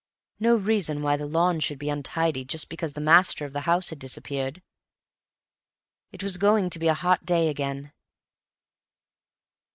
No 0.39 0.55
reason 0.55 1.03
why 1.03 1.15
the 1.15 1.27
lawn 1.27 1.59
should 1.59 1.77
be 1.77 1.87
untidy 1.91 2.43
just 2.43 2.69
because 2.69 2.93
the 2.93 2.99
master 2.99 3.45
of 3.45 3.53
the 3.53 3.59
house 3.69 3.91
had 3.91 3.99
disappeared. 3.99 4.63
It 6.11 6.23
was 6.23 6.39
going 6.39 6.71
to 6.71 6.79
be 6.79 6.87
a 6.87 6.95
hot 6.95 7.23
day 7.23 7.49
again. 7.49 7.93